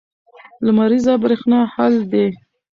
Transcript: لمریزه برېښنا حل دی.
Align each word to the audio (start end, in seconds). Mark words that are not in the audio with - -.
لمریزه 0.65 1.13
برېښنا 1.23 1.59
حل 1.73 1.95
دی. 2.11 2.27